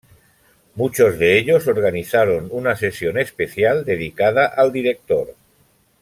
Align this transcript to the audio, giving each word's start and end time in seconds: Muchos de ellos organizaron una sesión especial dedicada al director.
Muchos 0.73 1.19
de 1.19 1.37
ellos 1.37 1.67
organizaron 1.67 2.47
una 2.49 2.75
sesión 2.75 3.19
especial 3.19 3.85
dedicada 3.85 4.47
al 4.47 4.71
director. 4.73 5.35